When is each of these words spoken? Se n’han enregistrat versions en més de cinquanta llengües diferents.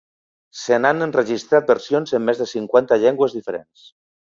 Se 0.61 0.79
n’han 0.85 1.05
enregistrat 1.07 1.69
versions 1.73 2.17
en 2.21 2.27
més 2.31 2.41
de 2.45 2.49
cinquanta 2.55 3.01
llengües 3.07 3.39
diferents. 3.41 3.89